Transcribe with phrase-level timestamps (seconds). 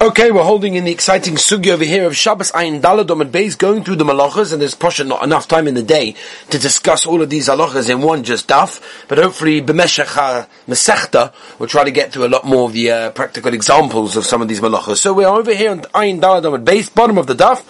[0.00, 3.58] Okay, we're holding in the exciting sugi over here of Shabbos Ayin Daladom and Beis,
[3.58, 6.14] going through the malachas, and there's probably not enough time in the day
[6.50, 11.68] to discuss all of these halachas in one just daf, but hopefully B'meshach Masechta, we'll
[11.68, 14.48] try to get through a lot more of the uh, practical examples of some of
[14.48, 14.98] these malachas.
[14.98, 17.64] So we are over here on Ayin Daladom and Beis, bottom of the daf,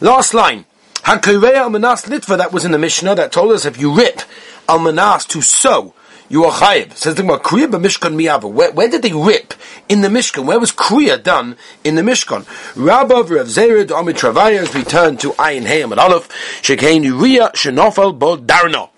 [0.00, 0.66] last line.
[0.94, 4.22] HaKirei Almanas Litva, that was in the Mishnah, that told us if you rip
[4.68, 5.94] Almanas to sew,
[6.28, 6.94] you are chayiv.
[6.94, 8.50] Says the Gemara, Kriya b'Mishkan miyava.
[8.50, 9.54] Where, where did they rip
[9.88, 10.44] in the Mishkan?
[10.44, 12.44] Where was Kriya done in the Mishkan?
[12.74, 16.28] Rabbav Rav Zerid Amit Travayas returned to Ayin Hayam and Aleph.
[16.62, 18.90] Shekain Uriya Shenofel Bo Darno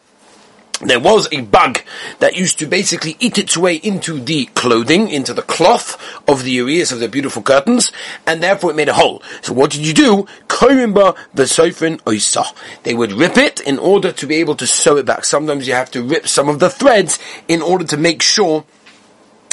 [0.80, 1.80] there was a bug
[2.20, 6.58] that used to basically eat its way into the clothing, into the cloth of the
[6.58, 7.90] areas of the beautiful curtains,
[8.26, 9.22] and therefore it made a hole.
[9.42, 10.26] So what did you do?
[10.46, 12.54] Korimba v'soifin oisa.
[12.84, 15.24] They would rip it in order to be able to sew it back.
[15.24, 17.18] Sometimes you have to rip some of the threads
[17.48, 18.64] in order to make sure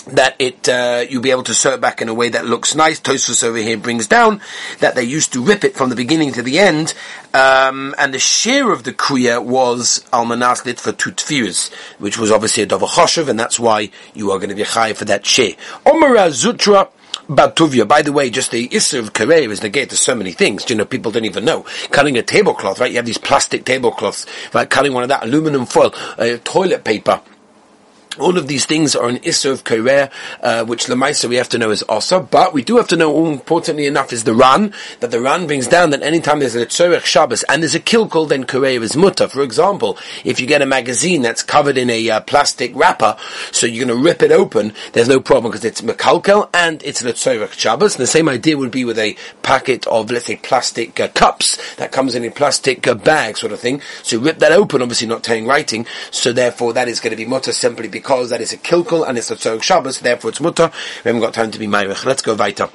[0.08, 2.76] that it uh, you'll be able to sew it back in a way that looks
[2.76, 3.00] nice.
[3.00, 4.42] Tosfos over here brings down
[4.80, 6.94] that they used to rip it from the beginning to the end,
[7.34, 11.16] um, and the share of the kriya was almanas lit for two
[12.00, 14.94] which was obviously a dover choshev, and that's why you are going to be high
[14.94, 15.54] for that share.
[15.86, 16.90] Omara zutra.
[17.28, 17.88] Batuvia.
[17.88, 20.70] By the way, just the Isser of Karev is negated to so many things.
[20.70, 21.66] You know, people don't even know.
[21.90, 22.92] Cutting a tablecloth, right?
[22.92, 24.70] You have these plastic tablecloths, right?
[24.70, 27.22] Cutting one of that aluminum foil, uh, toilet paper
[28.20, 31.58] all of these things are an Isser of Kaireh, uh, which Lamaisa we have to
[31.58, 35.12] know is also, but we do have to know, importantly enough, is the Ran, that
[35.12, 38.46] the Ran brings down that anytime there's a Tzorech Shabbos and there's a kilkul, then
[38.46, 39.28] Kaireh is Mutter.
[39.28, 43.18] For example, if you get a magazine that's covered in a uh, plastic wrapper,
[43.52, 47.02] so you're going to rip it open, there's no problem because it's Mekalkel and it's
[47.02, 47.96] a Tzorech Shabbos.
[47.96, 51.76] And the same idea would be with a packet of, let's say, plastic uh, cups
[51.76, 53.82] that comes in a plastic uh, bag sort of thing.
[54.04, 57.18] So you rip that open, obviously not telling writing, so therefore that is going to
[57.18, 60.30] be Mutter simply because because that is a kilkul and it's a tzorich Shabbos, therefore
[60.30, 60.72] it's mutter.
[61.04, 62.06] We haven't got time to be ma'irich.
[62.06, 62.70] Let's go weiter.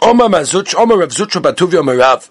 [0.00, 2.30] Omar Mazuch, Omar Rav Zutra Batuvia Marav.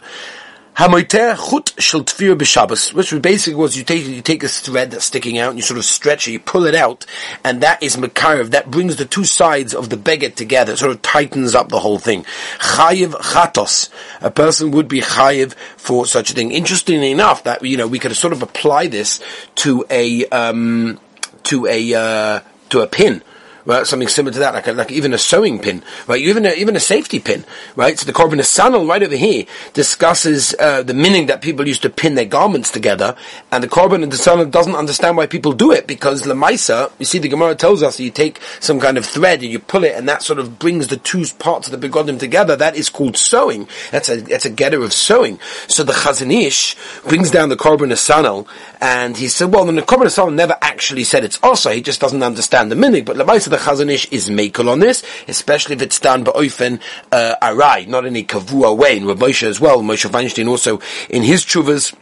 [0.75, 5.37] Hamoiter chut shel b'Shabbos, which basically was you take you take a thread that's sticking
[5.37, 7.05] out and you sort of stretch it, you pull it out,
[7.43, 8.49] and that is makarev.
[8.49, 10.75] That brings the two sides of the beget together.
[10.75, 12.23] Sort of tightens up the whole thing.
[12.57, 13.89] Chayiv chatos.
[14.19, 16.51] A person would be chayiv for such a thing.
[16.51, 19.21] Interestingly enough, that you know we could sort of apply this
[19.57, 20.25] to a.
[20.29, 20.99] Um,
[21.43, 22.39] to a uh,
[22.69, 23.21] to a pin
[23.65, 23.85] right?
[23.85, 26.19] Something similar to that, like a, like even a sewing pin, right?
[26.19, 27.97] Even a, even a safety pin, right?
[27.97, 31.89] So the Korban Sanal right over here discusses uh, the meaning that people used to
[31.89, 33.15] pin their garments together,
[33.51, 37.27] and the Korban Sanal doesn't understand why people do it because Lamaisa, you see, the
[37.27, 40.07] Gemara tells us that you take some kind of thread and you pull it, and
[40.07, 42.55] that sort of brings the two parts of the begodim together.
[42.55, 43.67] That is called sewing.
[43.91, 45.39] That's a that's a getter of sewing.
[45.67, 46.75] So the Chazon Ish
[47.07, 48.47] brings down the Korban Sanal,
[48.81, 51.71] and he said, well, the Korban Sanal never actually said it's also.
[51.71, 55.03] He just doesn't understand the meaning, but Lamaisa the Chazon Ish is makel on this,
[55.27, 56.81] especially if it's done ba'ofen
[57.11, 58.97] uh, arai, not in a kavua way.
[58.97, 61.95] And Rabbi Moshe as well, Moshe Feinstein also in his chuvas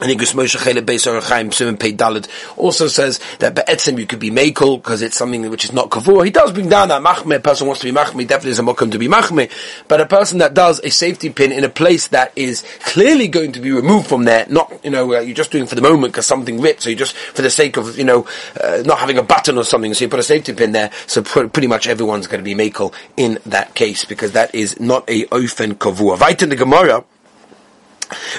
[0.00, 4.30] and Igros Moshe Chele Beis Simon Pei Dalit also says that Be'etzim you could be
[4.30, 6.24] Mekel because it's something which is not Kavur.
[6.24, 8.62] He does bring down that Machme, a person wants to be Machme, definitely is a
[8.62, 9.50] Mokum to be Machme,
[9.86, 13.52] but a person that does a safety pin in a place that is clearly going
[13.52, 16.12] to be removed from there, not, you know, uh, you're just doing for the moment
[16.12, 18.26] because something ripped, so you just, for the sake of, you know,
[18.62, 21.22] uh, not having a button or something, so you put a safety pin there, so
[21.22, 25.08] pr- pretty much everyone's going to be Mekel in that case because that is not
[25.08, 26.18] a Ofen Kavur.
[26.18, 27.04] Right in the Gemara,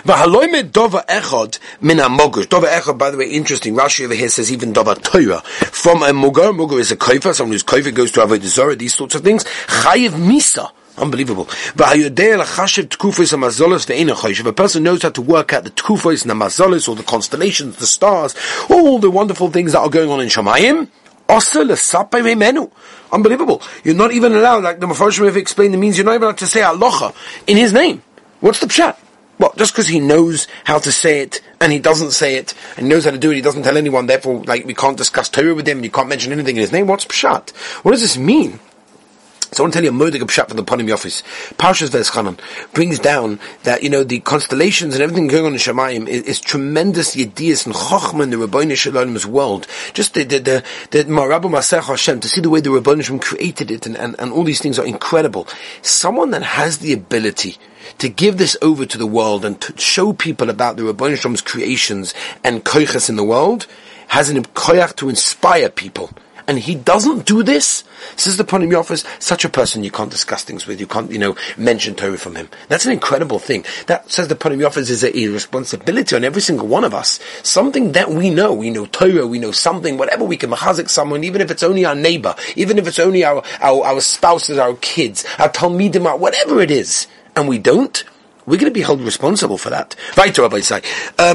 [0.05, 2.47] Dova echad min ha-mogush.
[2.47, 3.75] Dova echad, by the way, interesting.
[3.75, 5.41] Rashi over here says even dova Torah.
[5.41, 8.95] From a mugar, mugar is a koifa, someone who's koifa goes to avoid the these
[8.95, 9.43] sorts of things.
[9.43, 10.71] Chayiv misa.
[10.97, 11.45] Unbelievable.
[11.49, 11.75] If
[14.45, 17.75] a person knows how to work out the tkufos and the mazolos, or the constellations,
[17.77, 18.33] the stars,
[18.69, 20.87] all the wonderful things that are going on in Shamayim,
[23.11, 23.61] Unbelievable.
[23.83, 26.37] You're not even allowed, like the Mepharshim have explained, it means you're not even allowed
[26.37, 27.11] to say aloha
[27.47, 28.01] in his name.
[28.39, 28.95] What's the pshat?
[29.37, 32.87] Well, just because he knows how to say it and he doesn't say it and
[32.87, 34.07] knows how to do it, he doesn't tell anyone.
[34.07, 36.71] Therefore, like we can't discuss Torah with him and you can't mention anything in his
[36.71, 36.87] name.
[36.87, 37.51] What's pshat?
[37.83, 38.59] What does this mean?
[39.51, 41.23] So I want to tell you a modig pshat from the Panim Yofis.
[41.55, 42.39] Parshas Vezchanan
[42.73, 46.39] brings down that, you know, the constellations and everything going on in Shemayim is, is
[46.39, 49.67] tremendous yediyas and chokhmah in the Rabbeinu Shalom's world.
[49.93, 53.71] Just the, the, the, the Marabu Masech Hashem, to see the way the Rabbeinu created
[53.71, 55.47] it and, and, and all these things are incredible.
[55.81, 57.57] Someone that has the ability
[57.99, 61.41] to give this over to the world and to show people about the Rabbi Shalom's
[61.41, 62.13] creations
[62.43, 63.67] and koiches in the world
[64.07, 66.09] has an koyach to inspire people
[66.47, 67.83] and he doesn't do this,
[68.15, 71.17] says the Ponim Yofis, such a person you can't discuss things with, you can't, you
[71.17, 72.49] know, mention Torah from him.
[72.67, 73.65] That's an incredible thing.
[73.87, 77.19] That says the Ponim Yofis is a, responsibility on every single one of us.
[77.41, 81.23] Something that we know, we know Torah, we know something, whatever we can machazik someone,
[81.23, 84.75] even if it's only our neighbor, even if it's only our, our, our spouses, our
[84.75, 88.03] kids, our talmidim, whatever it is, and we don't,
[88.45, 89.95] we're going to be held responsible for that.
[90.15, 90.81] Weiter, Rabbi say,
[91.17, 91.33] uh,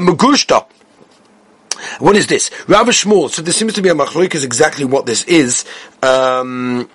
[1.99, 2.49] what is this?
[2.67, 3.29] Rav Shmuel.
[3.29, 5.65] So there seems to be a machloik is exactly what this is.
[6.01, 6.89] Um,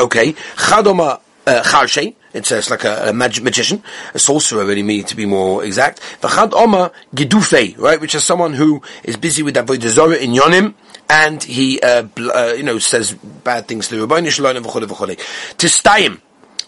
[0.00, 0.32] okay.
[0.32, 1.86] Chadoma uh,
[2.34, 3.82] It's, uh, like a, a mag- magician,
[4.12, 6.00] a sorcerer, really, me to be more exact.
[6.20, 10.74] V'chad oma gedufei, right, which is someone who is busy with avodah zorah in yonim,
[11.08, 14.84] and he, uh, bl- uh, you know, says bad things to the Rabbi Shalom v'chole
[14.84, 15.16] v'chole.
[15.56, 16.20] Tistayim.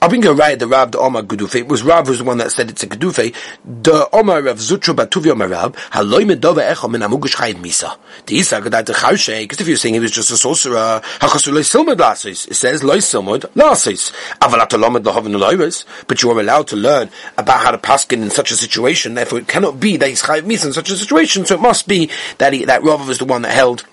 [0.03, 1.57] I've been going right the Rav the Omar Gudufe.
[1.57, 3.35] It was Rav who's the one that said it's a Gudufe.
[3.67, 7.99] The Omar Rav Zutru Batuvi Omar Rav Haloi Medova Echo Min Amugush Chayid Misa.
[8.25, 9.43] The Isa Gadat the Chaushe.
[9.43, 12.49] Because if you're saying he was just a sorcerer, Hachasu Loi Silmud Lasis.
[12.49, 14.11] It says Loi Silmud Lasis.
[14.41, 15.85] Avalat Alomed Lohavin Loivis.
[16.07, 19.13] But you are allowed to learn about how to paskin in such a situation.
[19.13, 21.45] Therefore, it cannot be that he's Chayid Misa in such a situation.
[21.45, 22.09] So it must be
[22.39, 23.85] that he, that Rav was the one that held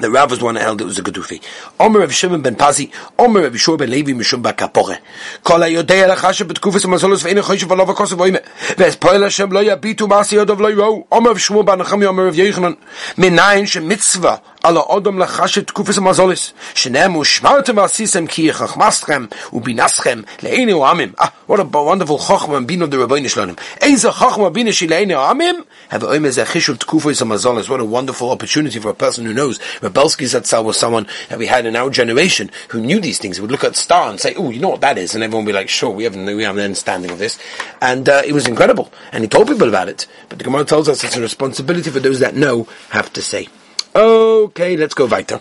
[0.00, 1.42] the Rav was one that held it was a Gedufi.
[1.78, 4.98] Omer of Shimon ben Pazi, Omer of Yishua ben Levi Mishum Bakapore.
[5.44, 8.42] Kol hayodei al achashe betkufis amazolos ve'ina choyshe v'lova kosev oime.
[8.76, 11.06] Ve'es poel Hashem lo yabitu masi yodov lo yirou.
[11.10, 12.76] Omer of Shmuel ben Achami, Omer of Yechanan.
[13.16, 16.52] Minayin she mitzvah ala odom lachashe tkufis amazolis.
[16.74, 21.14] Shenemu shmartem asisem ki yechachmastrem ubinaschem le'ene oamim.
[21.18, 23.56] Ah, what a wonderful of the Rabbeinu Shlonim.
[23.80, 25.66] Eiza chochma bin she le'ene oamim.
[25.88, 27.68] Have oime ze chishuv tkufis amazolis.
[27.68, 29.58] What a wonderful opportunity for a person who knows
[29.90, 33.36] Reb Belsky Zatzal was someone that we had in our generation who knew these things.
[33.36, 35.44] He would look at star and say, "Oh, you know what that is," and everyone
[35.44, 37.38] would be like, "Sure, we have we have an understanding of this,"
[37.80, 38.92] and uh, it was incredible.
[39.10, 40.06] And he told people about it.
[40.28, 43.48] But the Gemara tells us it's a responsibility for those that know have to say.
[43.94, 45.40] Okay, let's go weiter.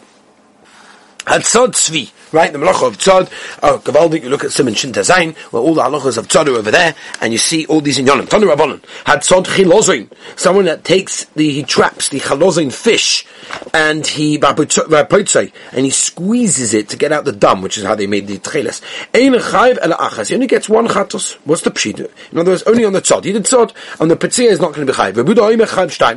[1.25, 2.51] Hatzod Tzvi, right?
[2.51, 3.31] The Malacha of Tzod,
[3.63, 6.57] oh, Gavaldik, you look at Simon Shin Zayin, where all the halachas of Tzod are
[6.57, 8.27] over there, and you see all these in Yonim.
[8.27, 13.25] Tanu Rabbanon, Hatzod Chilozin, someone that takes the, he traps the Chalozin fish,
[13.73, 18.07] and he, and he squeezes it to get out the dam, which is how they
[18.07, 18.81] made the Tcheles.
[19.13, 21.33] Ein Chayv Ela Achas, he only gets one Chatos.
[21.45, 22.09] What's the Pshid?
[22.31, 23.23] In other words, only on the Tzod.
[23.23, 25.15] He did Tzod, on the Petzia is not going to be Chayv.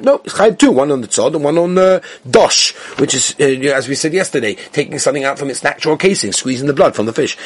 [0.03, 3.15] No, it's Chayv two, one on the Tzod and one on the uh, Dosh, which
[3.15, 3.45] is, uh,
[3.75, 7.07] as we said yesterday, taking something out from its natural casing, squeezing the blood from
[7.07, 7.39] the fish.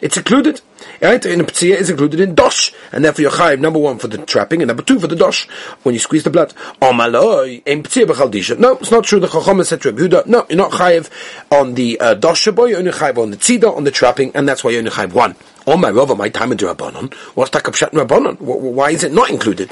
[0.00, 0.60] It's included.
[1.00, 1.24] Right?
[1.24, 2.72] And is included in Dosh.
[2.90, 5.46] And therefore you're chayiv, number one, for the trapping, and number two, for the Dosh,
[5.84, 6.52] when you squeeze the blood.
[6.82, 9.20] No, it's not true.
[9.20, 11.08] The Chacham said to Yehuda, no, you're not chayiv
[11.50, 14.64] on the uh, Dosh you're only chayiv on the Tzida, on the trapping, and that's
[14.64, 15.36] why you're only chayiv one.
[15.66, 17.14] Oh my Rava, my time in Rabbanon.
[17.34, 18.38] What's Takapshat Rabbanon?
[18.38, 19.70] Why is it not included?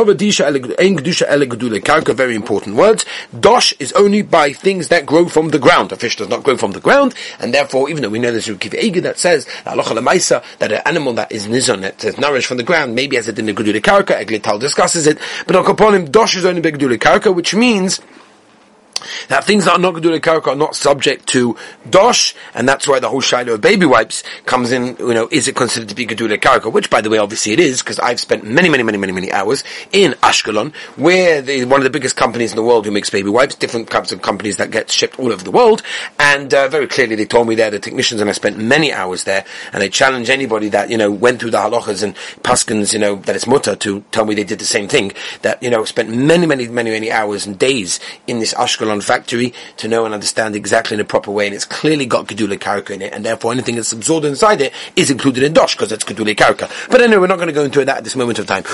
[0.00, 3.06] Over Disha Ein Kedusha Ele Karka, very important words.
[3.38, 5.92] Dosh is only by things that grow from the ground.
[5.92, 8.48] A fish does not grow from the ground, and therefore, even though we know there's
[8.48, 12.58] a Kiv Ege that says, that an animal that is nizon, that is nourished from
[12.58, 16.10] the ground, maybe as it in the Gedule Karka, Eglital discusses it, but upon him,
[16.10, 18.00] Dosh is only by Gedule Karka, which means
[19.28, 21.56] that things that are not Gedule Karka are not subject to
[21.88, 25.48] Dosh, and that's why the whole Shiloh of baby wipes comes in, you know, is
[25.48, 26.72] it considered to be Gedule Karka?
[26.72, 29.32] Which, by the way, obviously it is, because I've spent many, many, many, many, many
[29.32, 33.10] hours in Ashkelon, where the, one of the biggest companies in the world who makes
[33.10, 35.82] baby wipes, different types of companies that get shipped all over the world,
[36.18, 39.24] and uh, very clearly they told me there, the technicians, and I spent many hours
[39.24, 42.98] there, and they challenge anybody that, you know, went through the halachas and paskins, you
[42.98, 45.12] know, that it's mutter to tell me they did the same thing,
[45.42, 49.52] that, you know, spent many, many, many, many hours and days in this Ashkelon factory
[49.76, 52.90] to know and understand exactly in the proper way, and it's clearly got Gedule Karka
[52.90, 56.04] in it, and therefore anything that's absorbed inside it is included in Dosh, because it's
[56.04, 56.70] Gedule Karka.
[56.90, 58.64] But anyway, we're not going to go into that at this moment of time.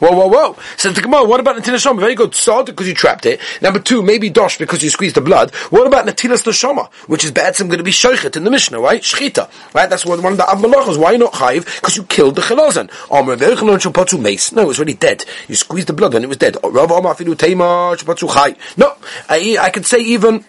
[0.00, 0.56] Whoa, whoa, whoa.
[0.76, 2.00] Says the Gemara, what about Natilas Shama?
[2.00, 2.34] Very good.
[2.34, 3.38] Sod, because you trapped it.
[3.60, 5.54] Number two, maybe Dosh, because you squeezed the blood.
[5.70, 6.90] What about Natilas Neshama?
[7.06, 9.02] Which is bad, So, I'm going to be Shochet in the Mishnah, right?
[9.02, 9.50] Shchita.
[9.74, 9.90] Right?
[9.90, 10.98] That's one of the Avmalachos.
[10.98, 11.66] Why not Chayiv?
[11.80, 12.90] Because you killed the Chelazan.
[14.52, 15.24] No, it was already dead.
[15.48, 16.56] You squeezed the blood when it was dead.
[18.76, 18.96] No,
[19.28, 20.44] I, I could say even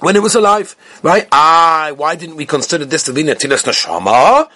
[0.00, 1.28] when it was alive, right?
[1.30, 4.48] Ah, why didn't we consider this to be Natilas Neshama?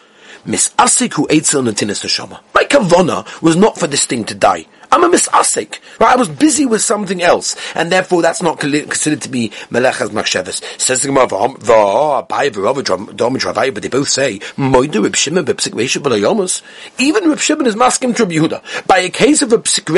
[0.47, 2.39] Misasik who ate on natinas neshama.
[2.55, 4.67] My kavona was not for this thing to die.
[4.93, 5.81] I'm a misasik.
[5.99, 6.13] Right?
[6.13, 10.63] I was busy with something else, and therefore that's not considered to be melechas machshavas.
[10.81, 11.27] Says the Gemara,
[13.73, 16.63] but they both say, Moidu Reb Shimon b'psik
[16.99, 18.87] Even Reb Shimon is masking to Yehuda.
[18.87, 19.93] By a case of a psik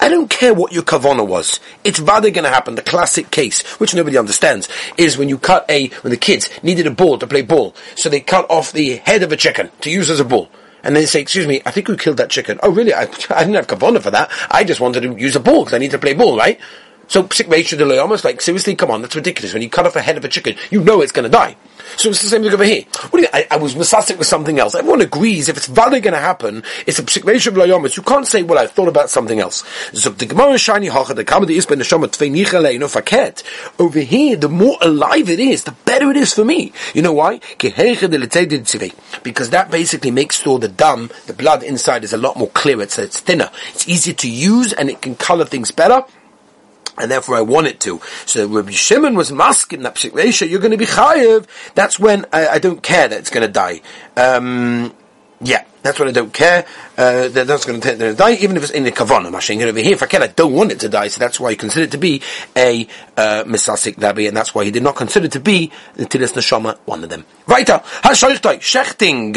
[0.00, 1.60] I don't care what your kavana was.
[1.84, 2.74] It's rather going to happen.
[2.74, 6.86] The classic case, which nobody understands, is when you cut a, when the kids needed
[6.86, 9.90] a ball to play ball, so they cut off the head of a chicken to
[9.90, 10.48] use as a ball.
[10.82, 12.58] And then they say, excuse me, I think we killed that chicken.
[12.62, 12.94] Oh, really?
[12.94, 14.30] I, I didn't have kavona for that.
[14.50, 16.58] I just wanted to use a ball because I need to play ball, right?
[17.10, 19.52] So psik almost like seriously, come on, that's ridiculous.
[19.52, 21.56] When you cut off a head of a chicken, you know it's going to die.
[21.96, 22.84] So it's the same thing over here.
[23.10, 23.28] What do you?
[23.32, 24.76] I, I was misastic with something else.
[24.76, 27.96] Everyone agrees if it's valid going to happen, it's a psik layomas.
[27.96, 29.64] You can't say, well, I thought about something else.
[29.92, 33.42] So the Gemara shiny hacha the kamadi is ben neshama tvei faket.
[33.80, 36.72] Over here, the more alive it is, the better it is for me.
[36.94, 37.40] You know why?
[37.58, 42.80] Because that basically makes sure the dam, the blood inside, is a lot more clear.
[42.80, 43.50] It's it's thinner.
[43.70, 46.04] It's easier to use, and it can color things better
[47.00, 48.00] and therefore I want it to.
[48.26, 51.46] So Rabbi Shimon was masking that psik you're going to be chayiv.
[51.74, 53.80] That's when I, I, don't care that it's going to die.
[54.16, 54.94] Um,
[55.40, 56.66] yeah, that's when I don't care.
[56.96, 59.30] Uh, that that's going to die, even if it's in the kavana.
[59.30, 61.08] Mashing over here, if I can, I don't want it to die.
[61.08, 62.22] So that's why he considered it to be
[62.56, 66.04] a uh, misasik dabi, and that's why he did not consider it to be the
[66.04, 67.24] tilis neshama, one of them.
[67.46, 69.34] Weiter, hashoichtoi shechting,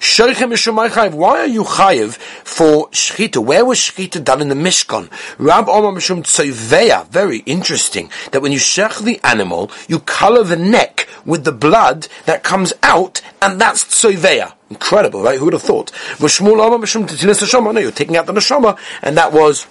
[0.00, 1.14] shoichem.
[1.14, 3.44] Why are you chayiv for shchita?
[3.44, 5.10] Where was shchita done in the mishkan?
[5.38, 7.08] Rab Omar Mishum Tzoveya.
[7.08, 12.08] Very interesting that when you shech the animal, you color the neck with the blood
[12.26, 14.54] that comes out, and that's tzoveya.
[14.68, 15.38] Incredible, right?
[15.38, 15.85] Who would have thought?
[16.20, 19.66] No, you're taking out the neshama, and that was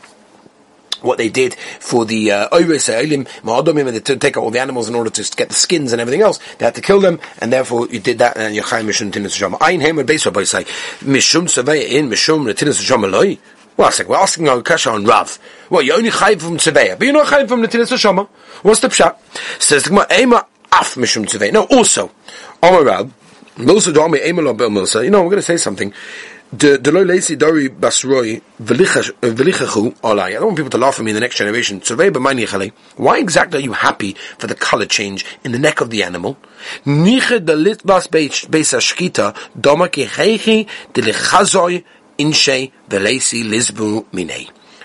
[1.02, 2.90] what they did for the uh, Oiris
[3.44, 5.92] Ma'adomim, and they to take out all the animals in order to get the skins
[5.92, 6.40] and everything else.
[6.58, 9.38] They had to kill them, and therefore you did that, and you're Chaim Mishum Tinis
[9.38, 9.58] Neshama.
[9.62, 10.64] Ein Hemer Beis Rabbi say,
[11.00, 13.38] Mishum Saveya in Mishum Tinis Neshama Loi.
[13.78, 15.38] Well, I we're asking our kasha on Rav.
[15.70, 18.28] Well, you're only chayv from Tzeveya, but you're not chayv from the Tinis Neshama.
[18.62, 19.18] What's the pshat?
[19.62, 21.52] Says the Gemara, Ema Af Mishum Tzeveya.
[21.52, 22.10] No, also,
[22.64, 23.14] Omar Rav,
[23.58, 25.94] You know, I'm going to say something.
[26.52, 26.94] I don't
[30.46, 31.82] want people to laugh at me in the next generation.
[32.98, 36.38] Why exactly are you happy for the color change in the neck of the animal?
[36.86, 37.34] Niche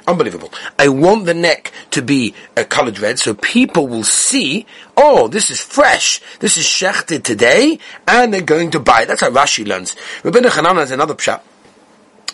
[0.07, 0.53] Unbelievable.
[0.79, 4.67] I want the neck to be a colored red so people will see,
[4.97, 6.21] oh, this is fresh.
[6.41, 9.09] This is shechted today and they're going to buy it.
[9.09, 9.97] That's how Rashi learns.
[10.25, 11.41] Rabbi Hanan has another pshat.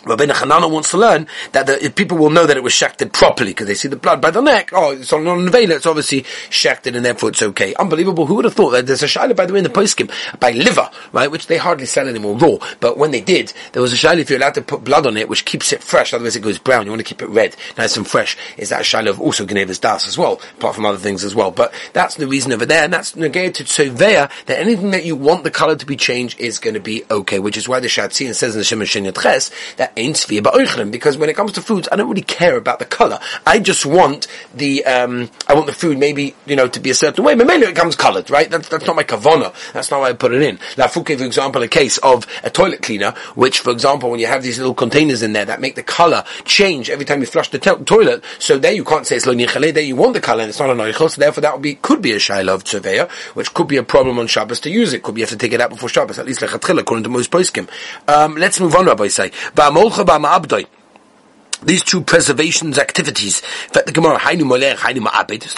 [0.07, 3.51] Rabbi Hanana wants to learn that the, people will know that it was shechted properly
[3.51, 4.71] because they see the blood by the neck.
[4.73, 7.73] Oh, it's on, the veil, it's obviously shechted and therefore it's okay.
[7.75, 8.25] Unbelievable.
[8.25, 10.51] Who would have thought that there's a shaila, by the way, in the poskim by
[10.51, 12.57] liver, right, which they hardly sell anymore raw.
[12.79, 15.17] But when they did, there was a shaila if you're allowed to put blood on
[15.17, 16.85] it, which keeps it fresh, otherwise it goes brown.
[16.85, 18.37] You want to keep it red, nice and fresh.
[18.57, 21.35] Is that a shaila of also Geneva's das as well, apart from other things as
[21.35, 21.51] well.
[21.51, 25.15] But that's the reason over there, and that's negated so there that anything that you
[25.15, 27.87] want the color to be changed is going to be okay, which is why the
[27.87, 28.87] Shatzi says in the Shemon
[29.97, 33.19] Because when it comes to foods, I don't really care about the color.
[33.45, 36.95] I just want the um, I want the food maybe you know to be a
[36.95, 37.35] certain way.
[37.35, 38.49] But mainly it comes colored, right?
[38.49, 39.53] That's, that's not my kavona.
[39.73, 40.59] That's not why I put it in.
[40.77, 44.43] La for example, a case of a toilet cleaner, which, for example, when you have
[44.43, 47.59] these little containers in there that make the color change every time you flush the
[47.59, 49.73] toilet, so there you can't say it's lo nichale.
[49.73, 51.09] There you want the color, and it's not a noichel.
[51.09, 53.83] So therefore, that would be could be a shaila of tzeveya, which could be a
[53.83, 55.03] problem on Shabbos to use it.
[55.03, 57.03] Could be you have to take it out before Shabbos, at least like lechatchila, according
[57.03, 57.69] to most poskim.
[58.07, 59.31] Um, let's move on, Rabbi say.
[61.63, 63.41] These two preservations activities,
[63.73, 64.19] that the Gemara,
[65.45, 65.55] it's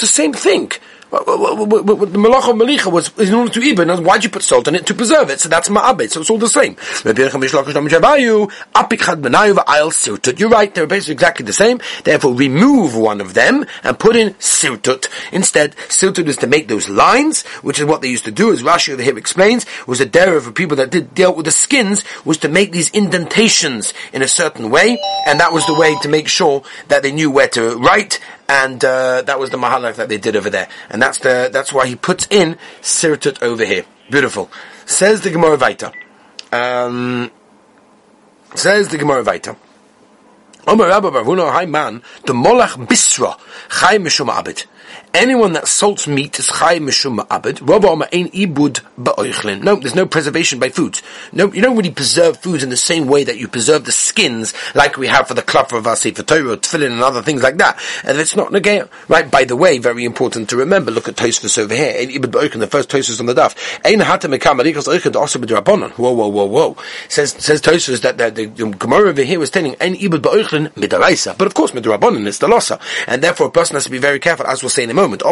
[1.11, 3.99] the the malacha malicha was in order to it.
[4.03, 5.39] Why'd you put salt in it to preserve it?
[5.39, 6.09] So that's ma'abed.
[6.11, 6.75] So it's all the same.
[10.39, 10.73] You're right.
[10.73, 11.79] They're basically exactly the same.
[12.03, 15.07] Therefore, remove one of them and put in sirtut.
[15.31, 18.63] Instead, sirtut is to make those lines, which is what they used to do, as
[18.63, 22.03] Rashi over here explains, was a derivative for people that did deal with the skins,
[22.25, 26.09] was to make these indentations in a certain way, and that was the way to
[26.09, 28.19] make sure that they knew where to write
[28.49, 31.71] and uh, that was the mahalach that they did over there, and that's the that's
[31.71, 33.85] why he puts in sirtut over here.
[34.09, 34.49] Beautiful.
[34.85, 35.93] Says the Gemara Vaita.
[36.51, 37.31] Um,
[38.55, 39.55] says the Gemara Vaita.
[40.67, 43.39] Omer Rabba Barhuna, hi man, the Molach Bisra,
[43.69, 44.65] Chai Mishum Abit.
[45.11, 47.67] Anyone that salts meat is chay mishum ma'abed.
[47.67, 49.63] Rabba ein ibud ba'oichlin.
[49.63, 51.01] No, there's no preservation by foods.
[51.33, 54.53] No, you don't really preserve foods in the same way that you preserve the skins,
[54.75, 57.57] like we have for the club of our Sefer Torah, tefillin, and other things like
[57.57, 57.81] that.
[58.03, 58.87] And it's not negay.
[59.07, 61.95] Right, by the way, very important to remember, look at Tosfos over here.
[61.97, 63.55] Ein ibud ba'oichlin, the first Tosfos on the daf.
[63.83, 65.89] Ein hata mekam arikas oichlin also b'drabanon.
[65.93, 66.77] Whoa, whoa, whoa, whoa.
[67.07, 70.69] Says, says Tosfos that the, the, the Gemara over here was telling ein ibud ba'oichlin
[70.73, 71.35] midaraisa.
[71.35, 72.79] But of course, midrabanon is the losa.
[73.07, 75.23] And therefore a person has to be very careful, as we'll say in a moment.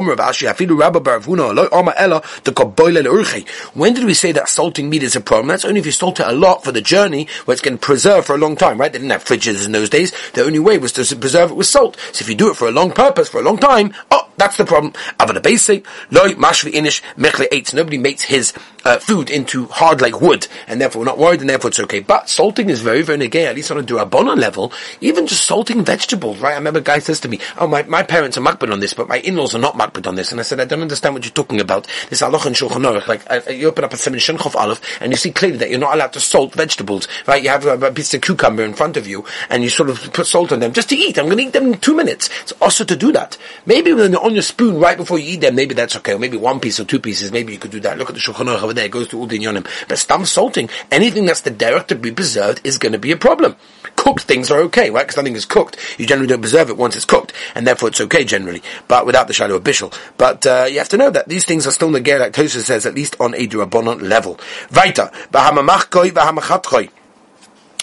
[3.74, 5.48] When did we say that salting meat is a problem?
[5.48, 7.86] That's only if you salt it a lot for the journey where it's going to
[7.86, 8.92] preserve for a long time, right?
[8.92, 10.14] They didn't have fridges in those days.
[10.34, 11.98] The only way was to preserve it with salt.
[12.14, 14.58] So if you do it for a long purpose, for a long time, oh, That's
[14.58, 14.94] the problem.
[15.20, 17.74] Loi mashvi inish mechle eats.
[17.74, 18.54] Nobody makes his
[18.86, 22.00] uh, food into hard like wood, and therefore we're not worried, and therefore it's okay.
[22.00, 25.84] But salting is very, very negay, at least on a durabona level, even just salting
[25.84, 26.54] vegetables, right?
[26.54, 28.94] I remember a guy says to me, oh, my, my parents are makbid on this,
[28.94, 30.32] but my in-laws are not makbid on this.
[30.32, 31.88] And I said, I don't understand what you're talking about.
[32.10, 35.12] This Allah and Shulchan Aruch, like, uh, you open up a Semin Shenchov Aleph, and
[35.12, 37.44] you see clearly that you're not allowed to salt vegetables, right?
[37.44, 40.28] You have a, piece of cucumber in front of you, and you sort of put
[40.28, 41.18] salt on them just to eat.
[41.18, 42.30] I'm going to eat them in two minutes.
[42.44, 43.38] It's also to do that.
[43.66, 46.14] Maybe when they're on your spoon right before you eat them, maybe that's okay.
[46.14, 47.98] Or maybe one piece or two pieces, maybe you could do that.
[47.98, 49.68] Look at the Shulchan over there, it goes to all the Yonim.
[49.88, 53.18] But stam salting, anything that's the derech to be preserved is going to be a
[53.18, 53.56] problem.
[53.96, 55.06] Cooked things are okay, right?
[55.08, 55.78] Because nothing is cooked.
[55.98, 59.28] You generally don't preserve it once it's cooked, and therefore it's okay generally, but without
[59.28, 59.94] the shadow of bishul.
[60.18, 62.86] But uh, you have to know that these things are still negay, like Tosa says,
[62.86, 64.40] at least on a durabonot level.
[64.72, 65.12] Weiter,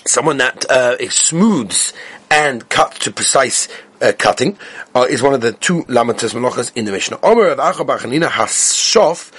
[0.07, 1.93] someone that uh, smooths
[2.31, 3.69] and cuts to precise
[4.05, 4.59] uh, cutting
[4.95, 7.19] uh, is one of the two lamatas malachas in the Mishnah.
[7.23, 9.33] Omer of Achabachanina hashof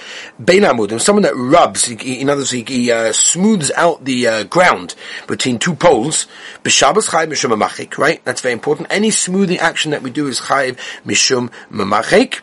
[0.44, 4.94] bein amudim, someone that rubs, in other words, he, uh, smooths out the uh, ground
[5.26, 6.26] between two poles.
[6.64, 8.24] B'Shabbos chayiv mishum mamachik, right?
[8.24, 8.88] That's very important.
[8.90, 12.40] Any smoothing action that we do is chayiv mishum mamachik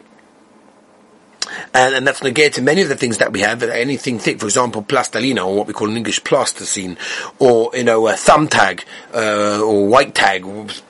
[1.73, 3.63] and, and that's negated many of the things that we have.
[3.63, 6.97] Anything thick, for example, plastilina, or what we call in English plasticine,
[7.39, 10.45] or you know, a thumb tag, uh, or white tag,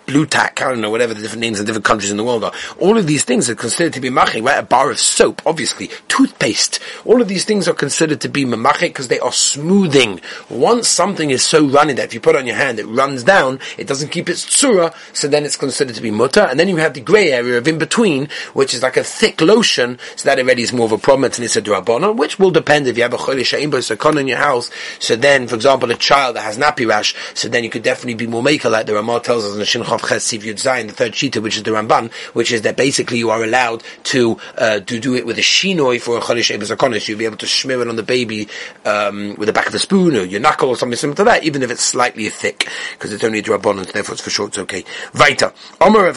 [0.05, 2.43] blue tack, I don't know, whatever the different names in different countries in the world
[2.43, 2.51] are.
[2.79, 4.59] All of these things are considered to be machik, right?
[4.59, 6.79] A bar of soap, obviously, toothpaste.
[7.05, 10.19] All of these things are considered to be machik because they are smoothing.
[10.49, 13.23] Once something is so running that if you put it on your hand, it runs
[13.23, 16.41] down, it doesn't keep its tsura, so then it's considered to be mutter.
[16.41, 19.41] And then you have the grey area of in between, which is like a thick
[19.41, 21.23] lotion, so that already is more of a problem.
[21.23, 24.69] It's a drabona, which will depend if you have a cholesh sha'im in your house.
[24.99, 28.15] So then, for example, a child that has nappy rash, so then you could definitely
[28.15, 29.65] be more maker, like the Ramah tells us in the
[29.99, 34.37] The third shita, which is the Ramban, which is that basically you are allowed to
[34.57, 37.07] uh, to do it with a shinoi for a chodesh ebezakonis.
[37.07, 38.47] You'll be able to smear it on the baby
[38.85, 41.43] um, with the back of a spoon or your knuckle or something similar to that,
[41.43, 44.57] even if it's slightly thick, because it's only a drabonon, therefore it's for sure it's
[44.57, 44.83] okay.
[45.17, 45.51] Weiter.
[45.81, 46.13] Omer.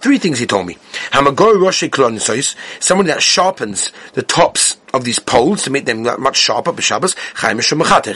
[0.00, 0.78] Three things he told me.
[2.80, 7.16] Someone that sharpens the tops of these poles to make them much sharper, b'Shabbos,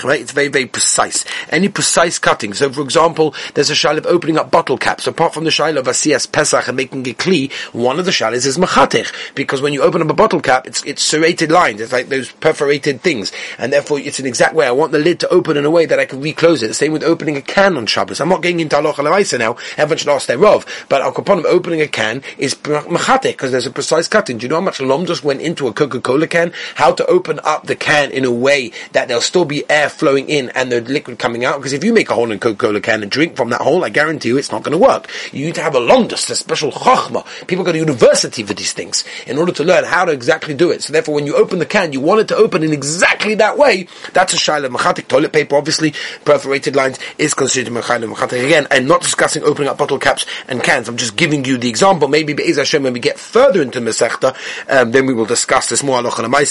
[0.05, 0.21] right?
[0.21, 1.25] It's very, very precise.
[1.51, 2.53] Any precise cutting.
[2.55, 5.07] So, for example, there's a shal of opening up bottle caps.
[5.07, 8.47] Apart from the shal of Asiyas Pesach and making it kli, one of the shalis
[8.47, 9.35] is machatech.
[9.35, 11.81] Because when you open up a bottle cap, it's, it's serrated lines.
[11.81, 13.33] It's like those perforated things.
[13.59, 14.67] And therefore, it's an exact way.
[14.67, 16.75] I want the lid to open in a way that I can reclose it.
[16.75, 18.21] Same with opening a can on Shabbos.
[18.21, 19.57] I'm not getting into Allah Lavaisa now.
[19.77, 20.67] Everyone should ask their Rov.
[20.89, 21.15] But Al
[21.47, 24.39] opening a can is machatech because there's a precise cutting.
[24.39, 26.53] Do you know how much lom just went into a Coca-Cola can?
[26.75, 30.29] How to open up the can in a way that there'll still be air flowing
[30.29, 31.59] in and the liquid coming out.
[31.59, 33.85] Because if you make a hole in a Coca-Cola can and drink from that hole,
[33.85, 35.09] I guarantee you it's not going to work.
[35.33, 37.47] You need to have a londus, a special chokhmah.
[37.47, 40.71] People go to university for these things in order to learn how to exactly do
[40.71, 40.83] it.
[40.83, 43.59] So therefore, when you open the can, you want it to open in exactly that
[43.59, 43.89] way.
[44.13, 45.09] That's a shaila machatik.
[45.09, 48.45] Toilet paper, obviously, perforated lines is considered machatik.
[48.45, 50.89] Again, I'm not discussing opening up bottle caps and cans.
[50.89, 52.09] I'm just giving you the example.
[52.09, 54.37] Maybe Be'ez Hashem, when we get further into Masechta,
[54.69, 55.99] um, then we will discuss this more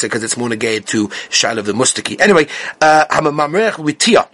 [0.06, 2.20] because it's more negated to Shail of the Mustaki.
[2.20, 2.48] Anyway,
[2.82, 4.28] uh, Hamamamrech with Tia.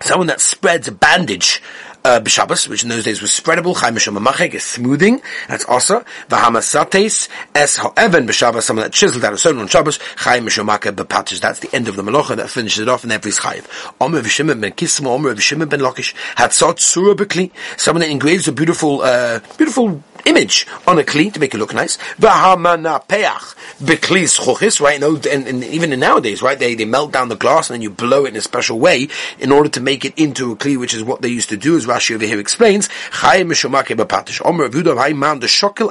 [0.00, 1.60] Someone that spreads a bandage
[2.04, 2.20] uh,
[2.68, 8.62] which in those days was spreadable, mamachek is smoothing, that's also, v'hamasates, es ha'even b'Shabbos,
[8.62, 11.96] someone that chiseled out a stone on Shabbos, chaimish mamachek b'patish, that's the end of
[11.96, 13.66] the malacha, that finishes it off, and every chayiv.
[14.00, 18.52] Omer v'shimon ben kisma, omer v'shimon ben lokish, hatzot surah b'kli, someone that engraves a
[18.52, 21.96] beautiful, uh, beautiful image on a kli to make it look nice.
[22.18, 25.02] V'hamanapeach b'klis chuchis, right?
[25.02, 26.58] And, and, and, even nowadays, right?
[26.58, 29.08] They, they melt down the glass and then you blow it in a special way
[29.38, 31.76] in order to make it into a kli, which is what they used to do,
[31.76, 32.88] as Rashi over here explains.
[32.88, 33.96] Chayim mishomake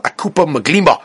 [0.02, 1.02] akupa maglima.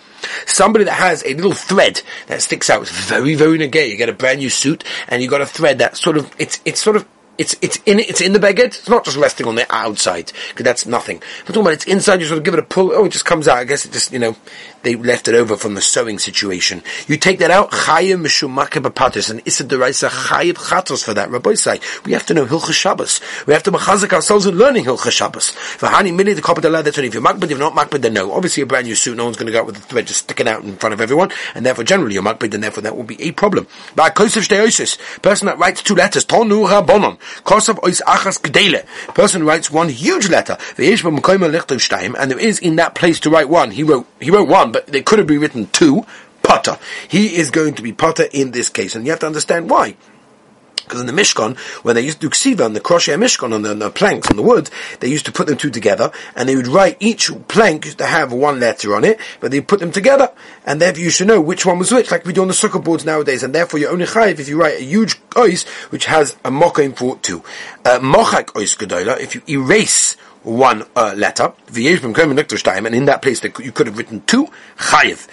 [0.46, 2.82] Somebody that has a little thread that sticks out.
[2.82, 3.90] It's very, very negay.
[3.90, 6.60] You get a brand new suit and you got a thread that sort of, it's,
[6.64, 7.06] it's sort of
[7.38, 8.66] it's it's in it's in the baguette.
[8.66, 11.22] It's not just resting on the outside because that's nothing.
[11.46, 12.20] But talking about it's inside.
[12.20, 12.92] You sort of give it a pull.
[12.92, 13.56] Oh, it just comes out.
[13.56, 14.36] I guess it just you know
[14.82, 16.82] they left it over from the sewing situation.
[17.06, 17.70] You take that out.
[17.70, 21.30] Chayim mishumake b'patis and issa deraisa chayim chatos for that.
[21.30, 23.20] Rabbi say we have to know hilchas Shabbos.
[23.46, 25.52] We have to machazik ourselves in learning hilchas Shabbos.
[25.78, 27.50] V'hani mini the copper That's only if you're makbid.
[27.50, 28.32] If not makbid, then no.
[28.32, 29.16] Obviously, a brand new suit.
[29.16, 31.00] No one's going to go out with the thread just sticking out in front of
[31.00, 33.66] everyone, and therefore generally you're makbid, and therefore that will be a problem.
[33.96, 38.86] By person that writes two letters tonu rabonon kosav ois achas gdele.
[39.14, 40.56] Person writes one huge letter.
[40.78, 43.70] And there is in that place to write one.
[43.70, 46.04] He wrote he wrote one but they could have been written two,
[46.42, 46.78] Potter.
[47.08, 49.96] He is going to be Potter in this case, and you have to understand why.
[50.92, 53.62] Because in the Mishkan, when they used to do ksiva on the crochet Mishkan, on
[53.62, 54.68] the, on the, planks, on the wood,
[55.00, 58.04] they used to put them two together, and they would write each plank used to
[58.04, 60.30] have one letter on it, but they put them together,
[60.66, 62.84] and therefore you should know which one was which, like we do on the sukkah
[62.84, 66.32] boards nowadays, and therefore you're only chayiv if you write a huge ois, which has
[66.44, 67.42] a mochaim for two.
[67.86, 73.58] Uh, mochak ois gedola, if you erase one uh, letter, and in that place that
[73.58, 75.28] you could have written two, chayiv.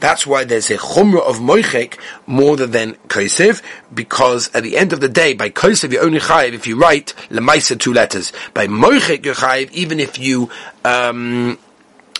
[0.00, 3.62] That's why there's a chumrah of moichek more than kosev,
[3.94, 7.14] because at the end of the day, by kosev you're only chayiv if you write
[7.30, 8.32] lemaisa two letters.
[8.52, 10.50] By moichek you're chayiv even if you
[10.84, 11.58] um,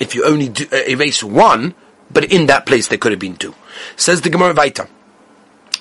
[0.00, 1.74] if you only do, uh, erase one,
[2.10, 3.54] but in that place there could have been two.
[3.96, 4.54] Says the Gemara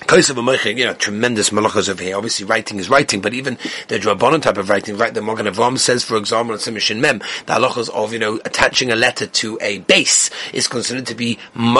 [0.06, 2.16] Vaita you know, tremendous malachas over here.
[2.16, 5.12] Obviously, writing is writing, but even the drabonon type of writing, right?
[5.12, 8.90] The Magen Avraham says, for example, in Simishin Mem, the halachas of you know attaching
[8.90, 11.38] a letter to a base is considered to be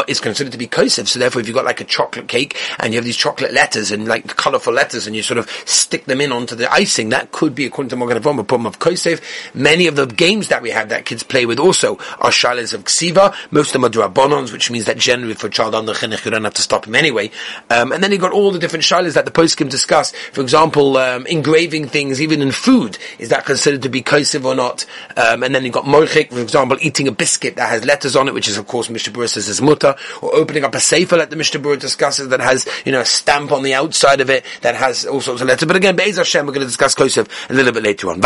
[0.08, 1.08] is considered to be kosev.
[1.08, 3.90] So therefore, if you've got like a chocolate cake and you have these chocolate letters
[3.90, 7.32] and like colourful letters, and you sort of stick them in onto the icing, that
[7.32, 9.20] could be according to Magen Avraham a problem of kosev.
[9.54, 12.84] Many of the games that we have that kids play with also are shilas of
[12.84, 13.34] ksiva.
[13.50, 16.30] Most of them are drabonons, which means that generally for a child under chinuch you
[16.30, 17.30] don't have to stop him anyway.
[17.70, 20.12] Um, and then you got all the different shilas that the poskim discuss.
[20.32, 24.54] For example, um, engraving things even in food is that considered to be kosev or
[24.54, 24.86] not?
[25.16, 28.28] Um, and then you've got moichik, for example, eating a biscuit that has letters on
[28.28, 31.16] it, which is of course Mishnah Berurah says is mutter, or opening up a sefer
[31.16, 34.30] that the Mishnah Berurah discusses that has you know a stamp on the outside of
[34.30, 35.66] it that has all sorts of letters.
[35.66, 38.20] But again, Be'ez Hashem, we're going to discuss kosev a little bit later on.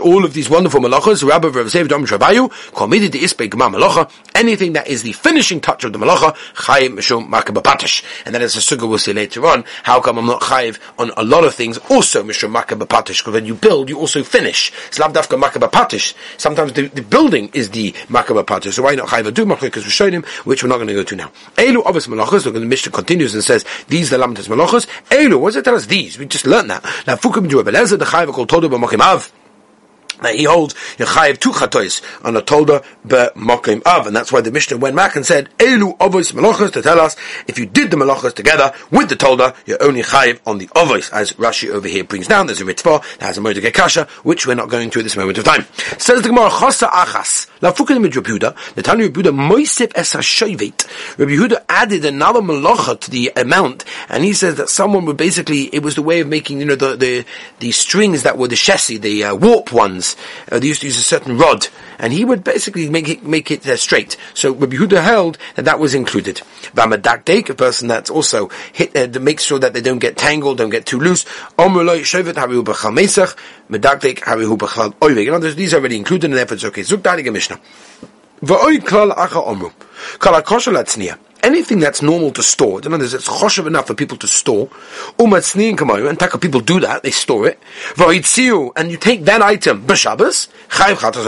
[0.00, 4.10] All of these wonderful malachas, Rabbi Rav Zev Dom Shabayu, committed the ispe gma malacha,
[4.34, 6.34] anything that is the finishing touch of the malacha,
[6.70, 8.04] chayim mishum makaba patish.
[8.24, 11.10] And then as a suga we'll see later on, how come I'm not chayiv on
[11.16, 14.72] a lot of things, also mishum makaba patish, because when you build, you also finish.
[14.88, 16.14] It's lavdafka makaba patish.
[16.36, 18.74] Sometimes the, the building is the makaba patish.
[18.74, 21.32] So why not chayiv we're showing him, which we're not going to go to now.
[21.56, 24.86] Elu obvious malachas, look, the Mishnah continues and says, these the lamtas malachas.
[25.10, 25.86] Elu, what does it tell us?
[25.86, 26.18] These.
[26.18, 26.84] We just learned that.
[27.06, 29.39] Now, fukim do the chayiv called todu av
[30.22, 34.50] that he holds Yechayev two chatois on a tolda be av, and that's why the
[34.50, 37.96] Mishnah went back and said Elu avos malachas to tell us if you did the
[37.96, 42.04] malachas together with the tolda, you're only chayev on the avos, as Rashi over here
[42.04, 42.46] brings down.
[42.46, 45.16] There's a mitzvah that has a moed kasha, which we're not going to at this
[45.16, 45.66] moment of time.
[45.98, 51.18] Says the Gemara Chosa Achas lafukin mit Rebuda, the Tanu Rebuda Moisef es hashovet.
[51.18, 55.64] Rabbi Yehuda added another malacha to the amount, and he says that someone would basically
[55.72, 57.24] it was the way of making you know the the,
[57.60, 60.09] the strings that were the shesi, the uh, warp ones
[60.50, 61.68] uh, they used to use a certain rod,
[61.98, 64.16] and he would basically make it make it uh, straight.
[64.34, 66.42] So Rabbi Huda held that that was included.
[66.74, 70.58] Vamadakdek, a person that's also hit uh, to make sure that they don't get tangled,
[70.58, 71.24] don't get too loose.
[71.58, 73.36] Omruloi shevet harihu b'chal mesach,
[73.68, 75.28] medakdek harihu b'chal oivig.
[75.28, 76.82] In other words, these are already included, and therefore it's okay.
[76.82, 77.60] Zuk Mishnah.
[78.42, 79.72] V'oi klal acha omru.
[80.18, 83.94] Kala kosher latzniya anything that's normal to store, in other words, it's choshev enough for
[83.94, 84.66] people to store,
[85.18, 87.58] umatzniin kamayu, and taka people do that, they store it,
[87.94, 91.24] v'oitziu, and you take that item, b'shabbos, chayiv chatas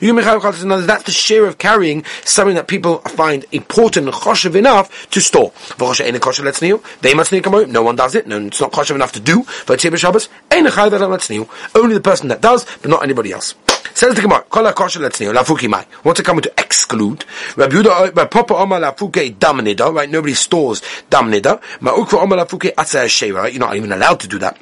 [0.00, 4.14] you can chayiv chatas that's the share of carrying something that people find important and
[4.14, 5.50] choshev enough to store.
[5.50, 9.12] V'choshev ein koshev letzniu, v'ematzniin kamayu, no one does it, no, it's not choshev enough
[9.12, 13.32] to do, v'oitziu b'shabbos, ein chayiv letzniu, only the person that does, but not anybody
[13.32, 13.54] else.
[13.94, 15.84] Says the Gemara, Kol HaKosher Letzniu, Lafuki Mai.
[16.02, 17.24] What's it coming to exclude?
[17.56, 20.08] Rabbi Yehuda, Rabbi Papa Omar Lafuke Damnida, right?
[20.08, 21.60] Nobody stores Damnida.
[21.80, 23.52] Ma'ukva Omar Lafuke Atzah Sheva, right?
[23.52, 24.58] You're not even allowed to do that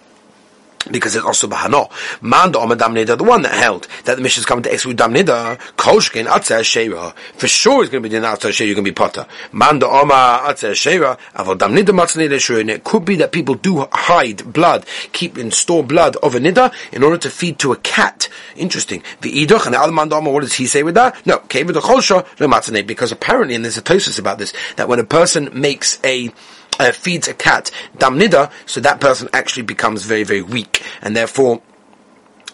[0.90, 1.90] because it's also bahano.
[2.23, 5.59] Man Omer Damnida, the one that held that the mission is coming to exclude Damnida,
[5.77, 7.14] Koshkin Atzah Sheva.
[7.35, 9.27] For sure it's going to be the Atzah Sheva, you're going to be potter.
[9.53, 12.61] Man Omer Atzah Sheva, Avol Damnida Matznida Shura.
[12.61, 16.38] And it could be that people do hide blood, keep and store blood of a
[16.38, 18.29] Nida in order to feed to a cat.
[18.57, 19.03] Interesting.
[19.21, 21.27] The Iduch and the Al Man Omer, what does he say with that?
[21.27, 24.88] No, Kevin the Cholsha, no Matznida, because apparently, and there's a tosis about this, that
[24.88, 26.33] when a person makes a
[26.81, 27.71] uh, feeds a cat.
[27.99, 31.62] Damnida, so that person actually becomes very, very weak, and therefore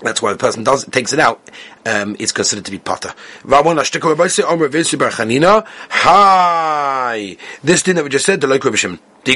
[0.02, 1.40] that's why the person does takes it out.
[1.84, 3.14] Um, it's considered to be pata.
[5.90, 9.00] Hi, this thing that we just said, the local Shimon.
[9.26, 9.34] No,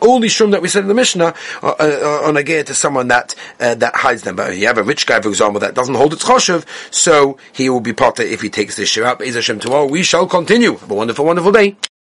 [0.00, 3.08] all these shum that we said in the Mishnah are, on a gear to someone
[3.08, 4.36] that uh, that hides them.
[4.36, 7.68] But you have a rich guy, for example, that doesn't hold its choshev, so he
[7.68, 9.20] will be potter if he takes this shir out.
[9.20, 10.76] Tomorrow we shall continue.
[10.76, 11.76] Have a wonderful, wonderful day.